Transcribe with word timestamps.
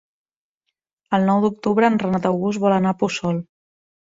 El 1.17 1.27
nou 1.27 1.43
d'octubre 1.45 1.91
en 1.91 1.99
Renat 2.05 2.27
August 2.33 2.65
vol 2.65 2.77
anar 2.79 2.95
a 2.97 3.03
Puçol. 3.05 3.47